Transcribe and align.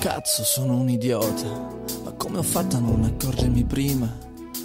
Cazzo, 0.00 0.44
sono 0.44 0.78
un 0.78 0.88
idiota. 0.88 1.76
Ma 2.04 2.12
come 2.12 2.38
ho 2.38 2.42
fatto 2.42 2.76
a 2.76 2.80
non 2.80 3.04
accorgermi 3.04 3.64
prima? 3.64 4.10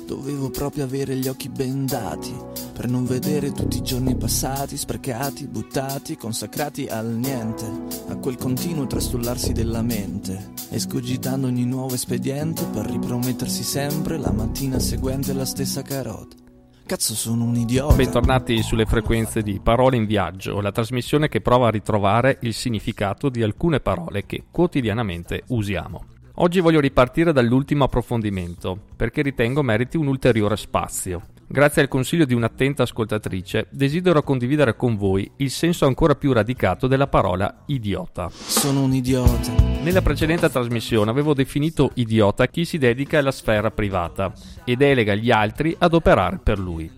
Dovevo 0.08 0.50
proprio 0.50 0.86
avere 0.86 1.18
gli 1.18 1.28
occhi 1.28 1.50
bendati 1.50 2.34
per 2.72 2.88
non 2.88 3.04
vedere 3.04 3.52
tutti 3.52 3.76
i 3.76 3.82
giorni 3.82 4.16
passati, 4.16 4.78
sprecati, 4.78 5.46
buttati, 5.48 6.16
consacrati 6.16 6.86
al 6.86 7.08
niente, 7.08 7.66
a 8.08 8.16
quel 8.16 8.38
continuo 8.38 8.88
trastullarsi 8.88 9.52
della 9.52 9.82
mente, 9.82 10.54
escogitando 10.70 11.48
ogni 11.48 11.66
nuovo 11.66 11.96
espediente 11.96 12.64
per 12.72 12.86
ripromettersi 12.86 13.64
sempre 13.64 14.18
la 14.18 14.32
mattina 14.32 14.80
seguente 14.80 15.34
la 15.34 15.46
stessa 15.46 15.82
carota. 15.82 16.45
Cazzo, 16.88 17.16
sono 17.16 17.46
un 17.46 17.56
idiota. 17.56 17.96
Bentornati 17.96 18.62
sulle 18.62 18.86
frequenze 18.86 19.42
di 19.42 19.60
Parole 19.60 19.96
in 19.96 20.06
Viaggio, 20.06 20.62
la 20.62 20.72
trasmissione 20.72 21.28
che 21.28 21.42
prova 21.42 21.66
a 21.66 21.72
ritrovare 21.72 22.38
il 22.42 22.54
significato 22.54 23.30
di 23.30 23.42
alcune 23.42 23.80
parole 23.80 24.28
che 24.28 24.44
quotidianamente 24.52 25.46
usiamo. 25.48 26.06
Oggi 26.36 26.60
voglio 26.60 26.80
ripartire 26.80 27.34
dall'ultimo 27.34 27.86
approfondimento, 27.86 28.78
perché 28.96 29.24
ritengo 29.24 29.64
meriti 29.64 29.98
un 29.98 30.06
ulteriore 30.06 30.58
spazio. 30.58 31.24
Grazie 31.48 31.84
al 31.84 31.88
consiglio 31.88 32.26
di 32.26 32.34
un'attenta 32.34 32.84
ascoltatrice, 32.84 33.68
desidero 33.70 34.24
condividere 34.24 34.76
con 34.76 34.98
voi 34.98 35.30
il 35.38 35.52
senso 35.52 35.86
ancora 35.86 36.16
più 36.16 36.34
radicato 36.34 36.88
della 36.88 37.06
parola 37.06 37.64
idiota. 37.68 38.30
Sono 38.32 38.84
un 38.84 38.94
idiota. 38.94 39.54
Nella 39.84 40.02
precedente 40.02 40.50
trasmissione 40.50 41.12
avevo 41.12 41.36
definito 41.36 41.92
idiota 41.94 42.48
chi 42.48 42.66
si 42.66 42.80
dedica 42.80 43.20
alla 43.20 43.32
sfera 43.32 43.70
privata 43.70 44.34
e 44.64 44.76
delega 44.76 45.14
gli 45.14 45.30
altri 45.30 45.76
ad 45.78 45.94
operare 45.94 46.40
per 46.42 46.58
lui. 46.58 46.92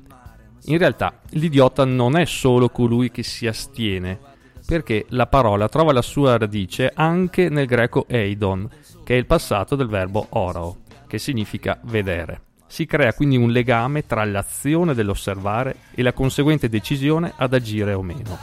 In 0.69 0.77
realtà, 0.77 1.19
l'idiota 1.31 1.83
non 1.83 2.15
è 2.15 2.23
solo 2.23 2.69
colui 2.69 3.11
che 3.11 3.23
si 3.23 3.47
astiene, 3.47 4.17
perché 4.65 5.05
la 5.09 5.27
parola 5.27 5.67
trova 5.67 5.91
la 5.91 6.01
sua 6.01 6.37
radice 6.37 6.89
anche 6.93 7.49
nel 7.49 7.65
greco 7.65 8.05
eidon, 8.07 8.69
che 9.03 9.15
è 9.15 9.17
il 9.17 9.25
passato 9.25 9.75
del 9.75 9.87
verbo 9.87 10.25
oro, 10.29 10.77
che 11.05 11.17
significa 11.17 11.79
vedere. 11.83 12.46
Si 12.67 12.85
crea 12.85 13.13
quindi 13.13 13.37
un 13.37 13.49
legame 13.49 14.05
tra 14.05 14.23
l'azione 14.25 14.93
dell'osservare 14.93 15.75
e 15.95 16.03
la 16.03 16.13
conseguente 16.13 16.69
decisione 16.69 17.33
ad 17.35 17.53
agire 17.53 17.93
o 17.93 18.01
meno. 18.01 18.37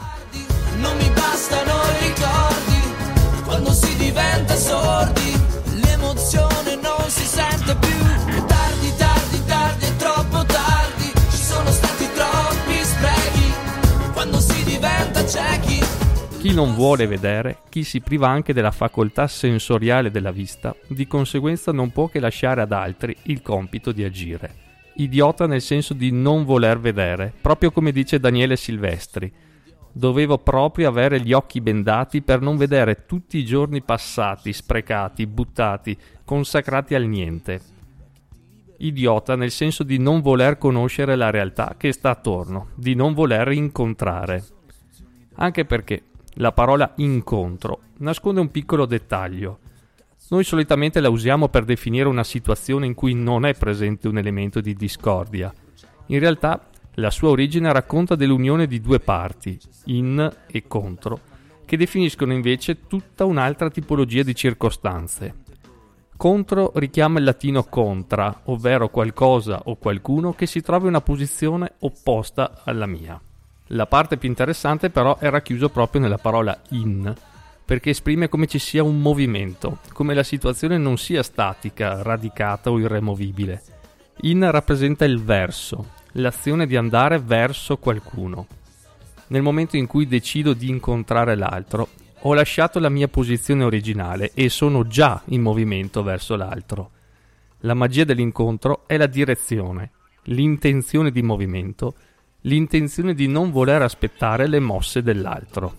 Non 0.79 0.97
mi 0.97 1.09
bastano 1.11 1.83
ricordi 2.01 3.45
quando 3.45 3.71
si 3.71 3.97
diventa 3.97 4.57
sordi, 4.57 5.24
chi 16.45 16.53
non 16.53 16.75
vuole 16.75 17.07
vedere, 17.07 17.61
chi 17.71 17.85
si 17.85 18.03
priva 18.03 18.29
anche 18.29 18.53
della 18.53 18.71
facoltà 18.71 19.27
sensoriale 19.27 20.11
della 20.11 20.31
vista, 20.31 20.77
di 20.89 21.07
conseguenza 21.07 21.73
non 21.73 21.91
può 21.91 22.09
che 22.09 22.21
lasciare 22.21 22.61
ad 22.61 22.71
altri 22.71 23.17
il 23.23 23.41
compito 23.41 23.93
di 23.93 24.05
agire. 24.05 24.55
Idiota 24.97 25.47
nel 25.47 25.63
senso 25.63 25.95
di 25.95 26.11
non 26.11 26.45
voler 26.45 26.79
vedere, 26.79 27.33
proprio 27.41 27.71
come 27.71 27.93
dice 27.93 28.21
Daniele 28.21 28.57
Silvestri. 28.57 29.33
Dovevo 29.91 30.37
proprio 30.37 30.87
avere 30.87 31.19
gli 31.23 31.33
occhi 31.33 31.63
bendati 31.63 32.21
per 32.21 32.43
non 32.43 32.59
vedere 32.59 33.07
tutti 33.07 33.39
i 33.39 33.45
giorni 33.47 33.81
passati, 33.81 34.53
sprecati, 34.53 35.27
buttati, 35.27 35.97
consacrati 36.27 36.95
al 36.95 37.07
niente. 37.07 37.59
Idiota 38.77 39.35
nel 39.35 39.51
senso 39.51 39.83
di 39.83 39.97
non 39.97 40.21
voler 40.21 40.59
conoscere 40.59 41.17
la 41.17 41.31
realtà 41.31 41.75
che 41.79 41.91
sta 41.91 42.11
attorno, 42.11 42.69
di 42.75 42.95
non 42.95 43.15
voler 43.15 43.51
incontrare. 43.53 44.45
Anche 45.37 45.65
perché 45.65 46.03
la 46.35 46.53
parola 46.53 46.93
incontro 46.97 47.81
nasconde 47.99 48.41
un 48.41 48.51
piccolo 48.51 48.87
dettaglio. 48.87 49.59
Noi 50.31 50.43
solitamente 50.43 51.01
la 51.01 51.11
usiamo 51.11 51.49
per 51.49 51.65
definire 51.65 52.09
una 52.09 52.25
situazione 52.25 52.87
in 52.87 52.95
cui 52.95 53.15
non 53.15 53.45
è 53.45 53.55
presente 53.55 54.09
un 54.09 54.19
elemento 54.19 54.61
di 54.61 54.75
discordia. 54.75 55.53
In 56.07 56.19
realtà 56.19 56.69
la 56.95 57.11
sua 57.11 57.29
origine 57.29 57.73
racconta 57.73 58.15
dell'unione 58.15 58.67
di 58.67 58.81
due 58.81 59.01
parti, 59.01 59.59
in 59.87 60.33
e 60.47 60.67
contro, 60.67 61.21
che 61.65 61.77
definiscono 61.77 62.33
invece 62.33 62.87
tutta 62.87 63.25
un'altra 63.25 63.71
tipologia 63.71 64.23
di 64.23 64.35
circostanze. 64.35 65.43
Contro 66.17 66.73
richiama 66.77 67.19
il 67.19 67.25
latino 67.25 67.65
contra, 67.65 68.43
ovvero 68.45 68.89
qualcosa 68.89 69.63
o 69.65 69.77
qualcuno 69.77 70.33
che 70.33 70.47
si 70.47 70.61
trova 70.61 70.83
in 70.83 70.91
una 70.91 71.01
posizione 71.01 71.75
opposta 71.81 72.63
alla 72.65 72.87
mia. 72.87 73.21
La 73.69 73.87
parte 73.87 74.19
più 74.19 74.29
interessante 74.29 74.91
però 74.91 75.17
è 75.19 75.31
racchiuso 75.31 75.71
proprio 75.71 76.03
nella 76.03 76.19
parola 76.19 76.61
in, 76.71 77.15
perché 77.65 77.91
esprime 77.91 78.29
come 78.29 78.47
ci 78.47 78.59
sia 78.59 78.83
un 78.83 79.01
movimento, 79.01 79.79
come 79.93 80.13
la 80.13 80.23
situazione 80.23 80.77
non 80.77 80.99
sia 80.99 81.23
statica, 81.23 82.03
radicata 82.03 82.71
o 82.71 82.79
irremovibile. 82.79 83.63
In 84.23 84.49
rappresenta 84.51 85.07
il 85.07 85.23
verso, 85.23 85.93
l'azione 86.13 86.67
di 86.67 86.77
andare 86.77 87.19
verso 87.19 87.79
qualcuno. 87.79 88.47
Nel 89.29 89.41
momento 89.41 89.77
in 89.77 89.87
cui 89.87 90.07
decido 90.07 90.53
di 90.53 90.69
incontrare 90.69 91.35
l'altro, 91.35 91.89
ho 92.27 92.35
lasciato 92.35 92.79
la 92.79 92.91
mia 92.91 93.09
posizione 93.09 93.65
originale 93.65 94.33
e 94.35 94.51
sono 94.51 94.87
già 94.87 95.23
in 95.27 95.41
movimento 95.41 96.03
verso 96.03 96.37
l'altro. 96.37 96.91
La 97.61 97.75
magia 97.75 98.05
dell'incontro 98.05 98.85
è 98.87 98.99
la 98.99 99.07
direzione, 99.07 99.91
l'intenzione 100.25 101.11
di 101.11 101.23
movimento 101.23 101.95
l'intenzione 102.47 103.15
di 103.15 103.27
non 103.27 103.51
voler 103.51 103.83
aspettare 103.83 104.47
le 104.47 104.61
mosse 104.61 105.03
dell'altro. 105.03 105.77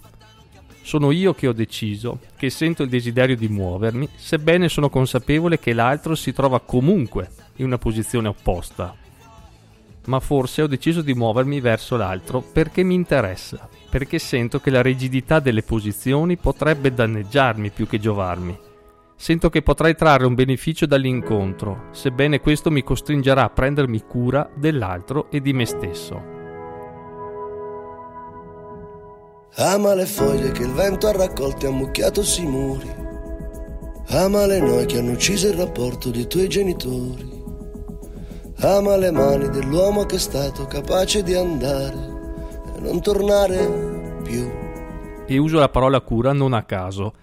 Sono 0.82 1.12
io 1.12 1.34
che 1.34 1.48
ho 1.48 1.54
deciso, 1.54 2.20
che 2.38 2.50
sento 2.50 2.84
il 2.84 2.90
desiderio 2.90 3.36
di 3.36 3.48
muovermi, 3.48 4.08
sebbene 4.16 4.70
sono 4.70 4.90
consapevole 4.90 5.60
che 5.60 5.74
l'altro 5.74 6.16
si 6.16 6.32
trova 6.32 6.60
comunque 6.60 7.30
in 7.56 7.66
una 7.66 7.78
posizione 7.78 8.28
opposta. 8.28 8.96
Ma 10.06 10.20
forse 10.20 10.62
ho 10.62 10.68
deciso 10.68 11.02
di 11.02 11.16
muovermi 11.16 11.60
verso 11.60 11.98
l'altro 11.98 12.42
perché 12.42 12.84
mi 12.84 12.94
interessa, 12.94 13.68
perché 13.90 14.20
sento 14.20 14.60
che 14.60 14.70
la 14.70 14.84
rigidità 14.84 15.40
delle 15.40 15.64
posizioni 15.64 16.38
potrebbe 16.38 16.94
danneggiarmi 16.94 17.72
più 17.72 17.88
che 17.88 18.00
giovarmi. 18.00 18.58
Sento 19.16 19.50
che 19.50 19.62
potrei 19.62 19.96
trarre 19.96 20.26
un 20.26 20.36
beneficio 20.36 20.86
dall'incontro, 20.86 21.88
sebbene 21.92 22.40
questo 22.42 22.70
mi 22.70 22.84
costringerà 22.84 23.44
a 23.44 23.50
prendermi 23.50 24.02
cura 24.02 24.48
dell'altro 24.56 25.32
e 25.32 25.42
di 25.42 25.54
me 25.54 25.66
stesso. 25.66 26.35
Ama 29.58 29.94
le 29.94 30.06
foglie 30.06 30.52
che 30.52 30.64
il 30.64 30.74
vento 30.74 31.08
ha 31.08 31.14
raccolto 31.14 31.66
e 31.66 31.70
ha 31.70 31.72
mucchiato 31.72 32.24
sui 32.24 32.46
muri. 32.46 32.94
Ama 34.08 34.46
le 34.46 34.60
noi 34.60 34.86
che 34.86 34.98
hanno 34.98 35.12
ucciso 35.12 35.48
il 35.48 35.54
rapporto 35.54 36.10
dei 36.10 36.28
tuoi 36.28 36.50
genitori. 36.50 37.44
Ama 38.58 38.98
le 38.98 39.12
mani 39.12 39.50
dell'uomo 39.50 40.06
che 40.06 40.16
è 40.16 40.20
stato 40.20 40.66
capace 40.66 41.24
di 41.24 41.36
andare 41.36 41.96
e 42.76 42.82
non 42.82 43.02
tornare 43.02 44.20
più. 44.24 44.46
E 45.26 45.38
uso 45.38 45.58
la 45.58 45.70
parola 45.70 46.02
cura 46.02 46.34
non 46.34 46.52
a 46.52 46.64
caso, 46.64 47.14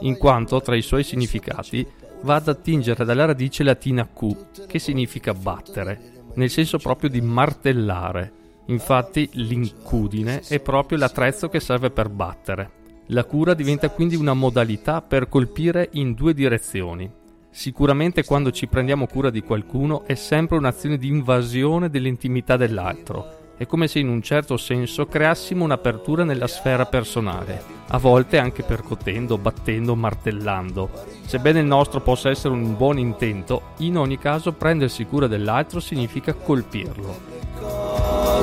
in 0.00 0.16
quanto 0.16 0.62
tra 0.62 0.76
i 0.76 0.82
suoi 0.82 1.04
significati 1.04 1.86
va 2.22 2.36
ad 2.36 2.48
attingere 2.48 3.04
dalla 3.04 3.26
radice 3.26 3.62
latina 3.62 4.08
Q, 4.08 4.66
che 4.66 4.78
significa 4.78 5.34
battere, 5.34 6.00
nel 6.36 6.48
senso 6.48 6.78
proprio 6.78 7.10
di 7.10 7.20
martellare 7.20 8.43
Infatti 8.66 9.28
l'incudine 9.32 10.40
è 10.48 10.58
proprio 10.60 10.96
l'attrezzo 10.96 11.48
che 11.48 11.60
serve 11.60 11.90
per 11.90 12.08
battere. 12.08 12.82
La 13.08 13.24
cura 13.24 13.52
diventa 13.52 13.90
quindi 13.90 14.16
una 14.16 14.32
modalità 14.32 15.02
per 15.02 15.28
colpire 15.28 15.90
in 15.92 16.14
due 16.14 16.32
direzioni. 16.32 17.10
Sicuramente 17.50 18.24
quando 18.24 18.50
ci 18.50 18.66
prendiamo 18.66 19.06
cura 19.06 19.28
di 19.28 19.42
qualcuno 19.42 20.04
è 20.06 20.14
sempre 20.14 20.56
un'azione 20.56 20.96
di 20.96 21.08
invasione 21.08 21.90
dell'intimità 21.90 22.56
dell'altro. 22.56 23.42
È 23.56 23.66
come 23.66 23.86
se 23.86 24.00
in 24.00 24.08
un 24.08 24.22
certo 24.22 24.56
senso 24.56 25.06
creassimo 25.06 25.62
un'apertura 25.62 26.24
nella 26.24 26.48
sfera 26.48 26.86
personale, 26.86 27.62
a 27.88 27.98
volte 27.98 28.38
anche 28.38 28.64
percotendo, 28.64 29.38
battendo, 29.38 29.94
martellando. 29.94 30.90
Sebbene 31.26 31.60
il 31.60 31.66
nostro 31.66 32.00
possa 32.00 32.30
essere 32.30 32.54
un 32.54 32.76
buon 32.76 32.98
intento, 32.98 33.74
in 33.78 33.98
ogni 33.98 34.18
caso 34.18 34.52
prendersi 34.52 35.04
cura 35.04 35.28
dell'altro 35.28 35.78
significa 35.78 36.32
colpirlo 36.32 37.83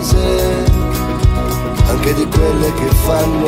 cose, 0.01 0.63
anche 1.86 2.13
di 2.15 2.25
quelle 2.25 2.74
che 2.74 2.88
fanno 2.88 3.45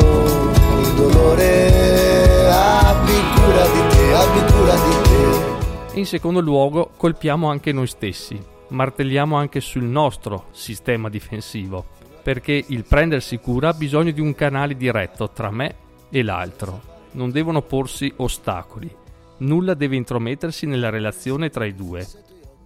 il 0.80 0.94
dolore. 0.94 2.48
Abbi 2.48 3.12
cura 3.34 3.66
di 3.66 3.88
te, 3.88 4.14
abbi 4.14 4.52
cura 4.52 4.74
di 4.74 5.02
te. 5.02 5.98
In 5.98 6.06
secondo 6.06 6.40
luogo, 6.40 6.90
colpiamo 6.96 7.48
anche 7.50 7.72
noi 7.72 7.86
stessi, 7.88 8.40
martelliamo 8.68 9.36
anche 9.36 9.60
sul 9.60 9.84
nostro 9.84 10.46
sistema 10.52 11.08
difensivo, 11.08 11.84
perché 12.22 12.64
il 12.68 12.84
prendersi 12.84 13.38
cura 13.38 13.70
ha 13.70 13.74
bisogno 13.74 14.12
di 14.12 14.20
un 14.20 14.34
canale 14.34 14.76
diretto 14.76 15.30
tra 15.30 15.50
me 15.50 15.74
e 16.10 16.22
l'altro. 16.22 16.92
Non 17.12 17.30
devono 17.30 17.62
porsi 17.62 18.12
ostacoli, 18.16 18.92
nulla 19.38 19.74
deve 19.74 19.96
intromettersi 19.96 20.66
nella 20.66 20.90
relazione 20.90 21.48
tra 21.48 21.64
i 21.64 21.74
due 21.74 22.04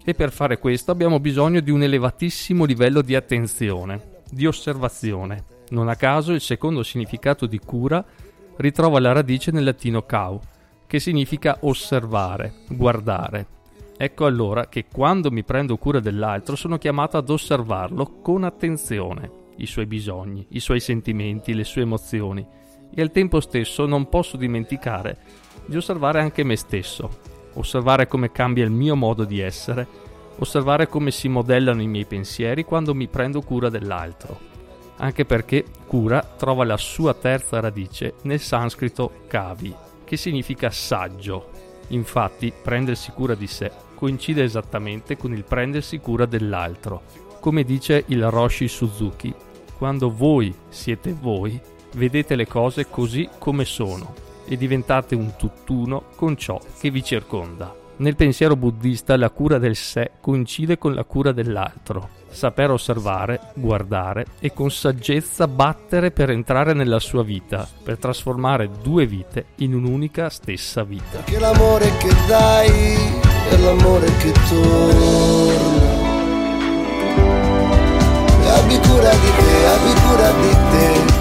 e 0.09 0.15
per 0.15 0.33
fare 0.33 0.59
questo 0.59 0.91
abbiamo 0.91 1.21
bisogno 1.21 1.61
di 1.61 1.71
un 1.71 1.83
elevatissimo 1.83 2.65
livello 2.65 3.03
di 3.03 3.15
attenzione, 3.15 4.23
di 4.31 4.47
osservazione. 4.47 5.45
Non 5.69 5.91
a 5.91 5.97
caso 5.97 6.33
il 6.33 6.41
secondo 6.41 6.83
significato 6.83 7.45
di 7.45 7.59
cura 7.59 8.03
ritrova 8.57 9.01
la 9.01 9.13
radice 9.13 9.51
nel 9.51 9.65
latino 9.65 10.07
cau, 10.07 10.41
che 10.87 10.99
significa 10.99 11.59
osservare, 11.61 12.55
guardare. 12.71 13.47
Ecco 13.99 14.25
allora 14.25 14.69
che 14.69 14.87
quando 14.91 15.31
mi 15.31 15.45
prendo 15.45 15.77
cura 15.77 16.01
dell'altro 16.01 16.57
sono 16.57 16.79
chiamato 16.79 17.19
ad 17.19 17.29
osservarlo 17.29 18.21
con 18.23 18.45
attenzione, 18.45 19.31
i 19.57 19.67
suoi 19.67 19.85
bisogni, 19.85 20.47
i 20.53 20.61
suoi 20.61 20.81
sentimenti, 20.81 21.53
le 21.53 21.65
sue 21.65 21.83
emozioni, 21.83 22.47
e 22.95 23.03
al 23.03 23.11
tempo 23.11 23.41
stesso 23.41 23.85
non 23.85 24.09
posso 24.09 24.39
dimenticare 24.39 25.19
di 25.67 25.77
osservare 25.77 26.23
anche 26.23 26.45
me 26.45 26.57
stesso, 26.57 27.37
osservare 27.55 28.07
come 28.07 28.33
cambia 28.33 28.65
il 28.65 28.71
mio 28.71 28.97
modo 28.97 29.25
di 29.25 29.41
essere, 29.41 29.87
osservare 30.39 30.89
come 30.89 31.11
si 31.11 31.29
modellano 31.29 31.83
i 31.83 31.87
miei 31.87 32.05
pensieri 32.05 32.65
quando 32.65 32.95
mi 32.95 33.09
prendo 33.09 33.41
cura 33.43 33.69
dell'altro. 33.69 34.39
Anche 34.97 35.25
perché 35.25 35.65
cura 35.87 36.21
trova 36.37 36.65
la 36.65 36.77
sua 36.77 37.15
terza 37.15 37.61
radice 37.61 38.15
nel 38.23 38.41
sanscrito 38.41 39.25
kavi, 39.29 39.75
che 40.05 40.17
significa 40.17 40.71
saggio. 40.71 41.51
Infatti, 41.89 42.53
prendersi 42.63 43.13
cura 43.13 43.35
di 43.35 43.47
sé 43.47 43.71
coincide 43.95 44.45
esattamente 44.45 45.17
con 45.17 45.33
il 45.33 45.45
prendersi 45.45 45.99
cura 45.99 46.27
dell'altro. 46.27 47.03
Come 47.41 47.65
dice 47.65 48.05
il 48.09 48.29
Roshi 48.31 48.69
Suzuki, 48.69 49.35
quando 49.77 50.13
voi 50.13 50.55
siete 50.69 51.13
voi, 51.13 51.61
vedete 51.95 52.37
le 52.37 52.47
cose 52.47 52.89
così 52.89 53.29
come 53.39 53.65
sono 53.65 54.27
e 54.49 54.57
diventate 54.57 55.15
un 55.15 55.35
tutt'uno 55.37 56.05
con 56.17 56.37
ciò 56.37 56.59
che 56.79 56.91
vi 56.91 57.05
circonda. 57.05 57.75
Nel 57.99 58.15
pensiero 58.15 58.55
buddista 58.55 59.17
la 59.17 59.31
cura 59.31 59.59
del 59.59 59.75
sé 59.75 60.13
coincide 60.21 60.79
con 60.79 60.95
la 60.95 61.03
cura 61.03 61.33
dell'altro. 61.33 62.11
Saper 62.31 62.71
osservare, 62.71 63.41
guardare 63.55 64.27
e 64.39 64.53
con 64.53 64.71
saggezza 64.71 65.49
battere 65.49 66.13
per 66.13 66.31
entrare 66.31 66.75
nella 66.75 67.01
sua 67.01 67.25
vita, 67.25 67.67
per 67.83 67.99
trasformare 67.99 68.71
due 68.83 69.07
vite 69.07 69.47
in 69.57 69.75
un'unica 69.75 70.29
stessa 70.29 70.85
vita. 70.85 71.19
Perché 71.19 71.41
l'amore 71.41 71.91
che 71.97 72.15
dai 72.29 72.71
è 73.49 73.57
l'amore 73.57 74.07
che 74.19 74.33
torna. 74.49 76.07
Abbi 78.55 78.79
cura 78.79 79.11
di 79.11 79.31
te, 79.37 79.67
abbi 79.67 80.01
cura 80.01 80.31
di 80.33 80.51
te. 80.71 81.18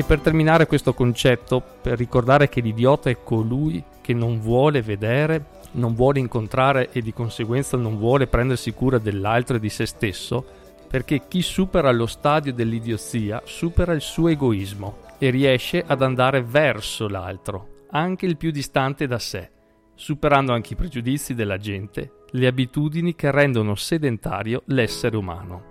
E 0.00 0.02
per 0.02 0.20
terminare 0.20 0.66
questo 0.66 0.94
concetto, 0.94 1.62
per 1.82 1.98
ricordare 1.98 2.48
che 2.48 2.62
l'idiota 2.62 3.10
è 3.10 3.22
colui 3.22 3.84
che 4.00 4.14
non 4.14 4.40
vuole 4.40 4.80
vedere, 4.80 5.44
non 5.72 5.94
vuole 5.94 6.20
incontrare 6.20 6.88
e 6.90 7.02
di 7.02 7.12
conseguenza 7.12 7.76
non 7.76 7.98
vuole 7.98 8.26
prendersi 8.26 8.72
cura 8.72 8.96
dell'altro 8.96 9.56
e 9.56 9.60
di 9.60 9.68
se 9.68 9.84
stesso, 9.84 10.42
perché 10.88 11.28
chi 11.28 11.42
supera 11.42 11.90
lo 11.90 12.06
stadio 12.06 12.54
dell'idiozia 12.54 13.42
supera 13.44 13.92
il 13.92 14.00
suo 14.00 14.28
egoismo 14.28 15.00
e 15.18 15.28
riesce 15.28 15.84
ad 15.86 16.00
andare 16.00 16.42
verso 16.42 17.06
l'altro, 17.06 17.84
anche 17.90 18.24
il 18.24 18.38
più 18.38 18.50
distante 18.50 19.06
da 19.06 19.18
sé, 19.18 19.50
superando 19.94 20.54
anche 20.54 20.72
i 20.72 20.76
pregiudizi 20.76 21.34
della 21.34 21.58
gente, 21.58 22.24
le 22.30 22.46
abitudini 22.46 23.14
che 23.14 23.30
rendono 23.30 23.74
sedentario 23.74 24.62
l'essere 24.68 25.18
umano. 25.18 25.69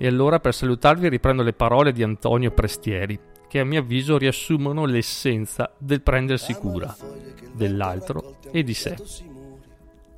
E 0.00 0.06
allora 0.06 0.38
per 0.38 0.54
salutarvi 0.54 1.08
riprendo 1.08 1.42
le 1.42 1.52
parole 1.52 1.92
di 1.92 2.04
Antonio 2.04 2.52
Prestieri, 2.52 3.18
che 3.48 3.58
a 3.58 3.64
mio 3.64 3.80
avviso 3.80 4.16
riassumono 4.16 4.84
l'essenza 4.84 5.72
del 5.76 6.02
prendersi 6.02 6.54
cura 6.54 6.94
dell'altro 7.52 8.36
e 8.52 8.62
di 8.62 8.74
sé. 8.74 8.94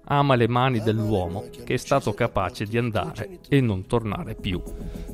Ama 0.04 0.34
le 0.34 0.48
mani 0.48 0.80
dell'uomo 0.80 1.44
che 1.64 1.74
è 1.74 1.76
stato 1.78 2.12
capace 2.12 2.66
di 2.66 2.76
andare 2.76 3.38
e 3.48 3.60
non 3.60 3.86
tornare 3.86 4.34
più. 4.34 4.60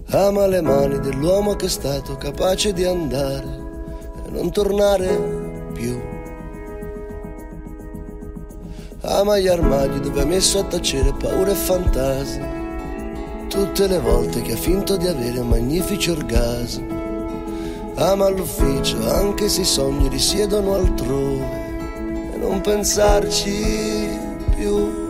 Ama 0.08 0.46
le 0.46 0.62
mani 0.62 0.98
dell'uomo 0.98 1.54
che 1.54 1.66
è 1.66 1.68
stato 1.68 2.16
capace 2.16 2.72
di 2.72 2.84
andare 2.84 3.44
e 4.26 4.30
non 4.30 4.50
tornare 4.50 5.70
più. 5.74 6.00
Ama 9.02 9.38
gli 9.38 9.46
armadi 9.46 10.00
dove 10.00 10.22
ha 10.22 10.26
messo 10.26 10.58
a 10.58 10.64
tacere 10.64 11.12
paure 11.12 11.52
e 11.52 11.54
fantasmi 11.54 12.55
tutte 13.48 13.86
le 13.86 13.98
volte 13.98 14.42
che 14.42 14.52
ha 14.54 14.56
finto 14.56 14.96
di 14.96 15.06
avere 15.06 15.40
magnifici 15.40 16.10
orgasmi. 16.10 16.94
Ama 17.94 18.28
l'ufficio 18.28 19.08
anche 19.10 19.48
se 19.48 19.62
i 19.62 19.64
sogni 19.64 20.08
risiedono 20.08 20.74
altrove 20.74 21.64
e 22.34 22.36
non 22.36 22.60
pensarci 22.60 24.18
più. 24.54 25.04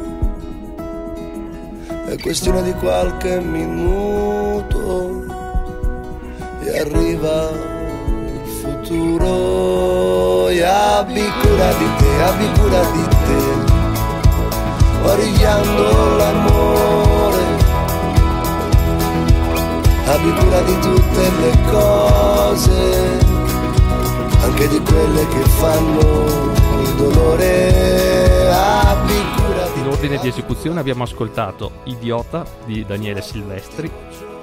È 2.07 2.17
questione 2.19 2.63
di 2.63 2.73
qualche 2.75 3.41
minuto 3.41 5.25
e 6.63 6.79
arriva 6.79 7.51
il 7.51 8.41
futuro 8.61 10.49
e 10.49 10.63
abbi 10.63 11.25
cura 11.43 11.73
di 11.75 11.89
te, 11.99 12.23
abbi 12.23 12.49
cura 12.61 12.85
di 12.91 13.03
te, 13.25 13.43
origliando 15.11 16.17
l'amore 16.17 17.06
abbi 20.07 20.33
cura 20.33 20.63
di 20.63 20.79
tutte 20.79 21.31
le 21.41 21.59
cose, 21.71 23.19
anche 24.41 24.69
di 24.69 24.81
quelle 24.81 25.29
che 25.29 25.41
fanno 25.41 26.01
il 26.81 26.95
dolore, 26.97 28.51
abbi 28.53 29.15
cura 29.37 29.69
di 29.75 29.81
In 29.81 29.89
ordine 29.89 30.17
di 30.19 30.29
esecuzione 30.29 30.81
abbiamo 30.81 31.03
ascoltato 31.03 31.81
Idiota 31.85 32.47
di 32.65 32.83
Daniele 32.85 33.21
Silvestri, 33.21 33.91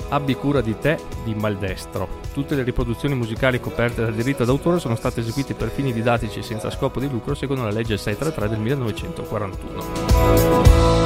Abbi 0.10 0.36
cura 0.36 0.60
di 0.62 0.78
te 0.78 1.00
di 1.24 1.34
Maldestro. 1.34 2.08
Tutte 2.34 2.54
le 2.54 2.62
riproduzioni 2.62 3.16
musicali 3.16 3.60
coperte 3.60 4.04
dal 4.04 4.14
diritto 4.14 4.46
d'autore 4.46 4.78
sono 4.78 4.96
state 4.96 5.22
eseguite 5.22 5.56
per 5.56 5.70
fini 5.70 5.92
didattici 5.92 6.44
senza 6.44 6.70
scopo 6.70 7.00
di 7.00 7.10
lucro 7.10 7.34
secondo 7.34 7.64
la 7.64 7.72
legge 7.72 7.98
633 7.98 8.48
del 8.48 8.60
1941. 8.60 11.03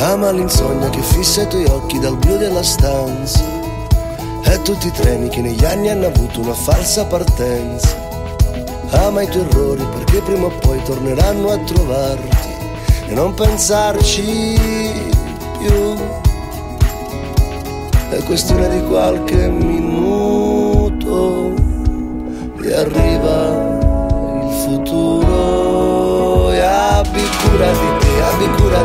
Ama 0.00 0.30
l'insonnia 0.30 0.90
che 0.90 1.02
fissa 1.02 1.42
i 1.42 1.48
tuoi 1.48 1.64
occhi 1.64 1.98
dal 1.98 2.16
blu 2.16 2.36
della 2.36 2.62
stanza 2.62 3.42
e 4.44 4.62
tutti 4.62 4.86
i 4.86 4.92
treni 4.92 5.28
che 5.28 5.40
negli 5.40 5.64
anni 5.64 5.88
hanno 5.88 6.06
avuto 6.06 6.38
una 6.40 6.54
falsa 6.54 7.04
partenza. 7.04 7.96
Ama 8.90 9.22
i 9.22 9.28
tuoi 9.28 9.44
errori 9.48 9.84
perché 9.92 10.20
prima 10.20 10.46
o 10.46 10.52
poi 10.60 10.80
torneranno 10.84 11.50
a 11.50 11.58
trovarti 11.58 12.48
e 13.08 13.14
non 13.14 13.34
pensarci 13.34 14.94
più. 15.58 15.96
È 18.10 18.22
questione 18.24 18.68
di 18.68 18.80
qualche 18.86 19.48
minuto 19.48 21.52
e 22.62 22.72
arriva 22.72 23.76
il 24.44 24.52
futuro 24.62 26.52
e 26.52 26.60
abbi 26.60 27.20
cura 27.20 27.72
di 27.72 27.98
te, 27.98 28.22
abbi 28.22 28.46
cura 28.62 28.77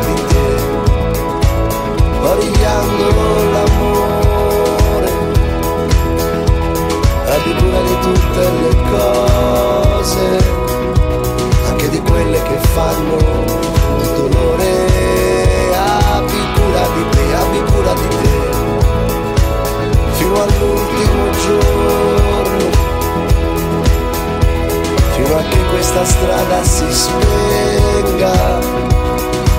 questa 25.94 26.04
strada 26.04 26.64
si 26.64 26.92
spenga 26.92 28.60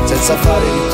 senza 0.04 0.36
fare 0.36 0.65
ritorno. 0.65 0.85